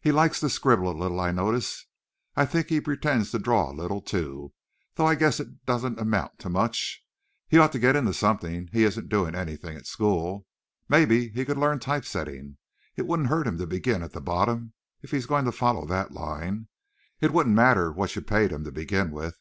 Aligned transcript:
He 0.00 0.10
likes 0.10 0.40
to 0.40 0.50
scribble 0.50 0.90
a 0.90 0.90
little, 0.92 1.20
I 1.20 1.30
notice. 1.30 1.86
I 2.34 2.44
think 2.46 2.66
he 2.68 2.80
pretends 2.80 3.30
to 3.30 3.38
draw 3.38 3.70
a 3.70 3.72
little, 3.72 4.00
too, 4.00 4.52
though 4.96 5.06
I 5.06 5.14
guess 5.14 5.38
it 5.38 5.64
doesn't 5.64 6.00
amount 6.00 6.40
to 6.40 6.48
much. 6.48 7.04
He 7.46 7.58
ought 7.58 7.70
to 7.70 7.78
get 7.78 7.94
into 7.94 8.12
something. 8.12 8.70
He 8.72 8.82
isn't 8.82 9.08
doing 9.08 9.36
anything 9.36 9.76
at 9.76 9.86
school. 9.86 10.48
Maybe 10.88 11.28
he 11.28 11.44
could 11.44 11.58
learn 11.58 11.78
type 11.78 12.04
setting. 12.04 12.56
It 12.96 13.06
wouldn't 13.06 13.28
hurt 13.28 13.46
him 13.46 13.58
to 13.58 13.66
begin 13.68 14.02
at 14.02 14.14
the 14.14 14.20
bottom 14.20 14.72
if 15.00 15.12
he's 15.12 15.26
going 15.26 15.44
to 15.44 15.52
follow 15.52 15.86
that 15.86 16.10
line. 16.10 16.66
It 17.20 17.32
wouldn't 17.32 17.54
matter 17.54 17.92
what 17.92 18.16
you 18.16 18.22
paid 18.22 18.50
him 18.50 18.64
to 18.64 18.72
begin 18.72 19.12
with." 19.12 19.38